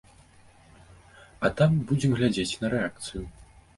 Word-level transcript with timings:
А 1.47 1.51
там 1.59 1.77
будзем 1.91 2.17
глядзець 2.21 2.59
на 2.65 2.73
рэакцыю. 2.77 3.23